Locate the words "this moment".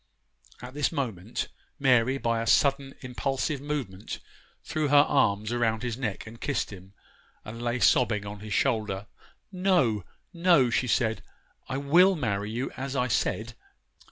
0.73-1.47